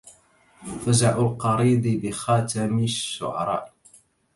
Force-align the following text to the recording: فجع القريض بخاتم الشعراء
فجع 0.85 1.17
القريض 1.17 1.81
بخاتم 2.01 2.79
الشعراء 2.79 3.73